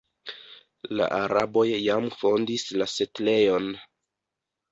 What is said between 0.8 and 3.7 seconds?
La araboj jam fondis la setlejon.